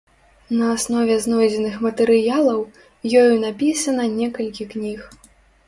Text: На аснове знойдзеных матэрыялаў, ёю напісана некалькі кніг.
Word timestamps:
На 0.61 0.69
аснове 0.75 1.17
знойдзеных 1.25 1.75
матэрыялаў, 1.87 2.59
ёю 3.21 3.39
напісана 3.47 4.11
некалькі 4.19 4.71
кніг. 4.77 4.99